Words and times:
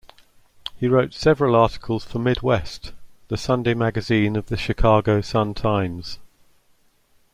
He 0.77 0.87
wrote 0.87 1.13
several 1.13 1.55
articles 1.55 2.03
for 2.03 2.17
"Midwest", 2.17 2.91
the 3.27 3.37
Sunday 3.37 3.75
magazine 3.75 4.35
of 4.35 4.47
the 4.47 4.57
"Chicago 4.57 5.21
Sun-Times". 5.21 6.17